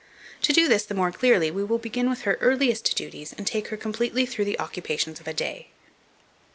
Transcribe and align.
To 0.41 0.51
do 0.51 0.67
this 0.67 0.83
the 0.83 0.95
more 0.95 1.11
clearly, 1.11 1.51
we 1.51 1.63
will 1.63 1.77
begin 1.77 2.09
with 2.09 2.21
her 2.21 2.39
earliest 2.41 2.95
duties, 2.97 3.33
and 3.37 3.45
take 3.45 3.67
her 3.67 3.77
completely 3.77 4.25
through 4.25 4.45
the 4.45 4.57
occupations 4.59 5.19
of 5.19 5.27
a 5.27 5.33
day. 5.35 5.67